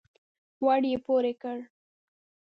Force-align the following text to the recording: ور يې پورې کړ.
ور 0.65 0.83
يې 0.91 0.97
پورې 1.05 1.33
کړ. 1.41 1.57